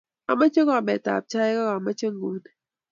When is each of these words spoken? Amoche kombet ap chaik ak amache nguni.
Amoche 0.31 0.61
kombet 0.67 1.05
ap 1.15 1.23
chaik 1.31 1.57
ak 1.61 1.69
amache 1.77 2.07
nguni. 2.13 2.49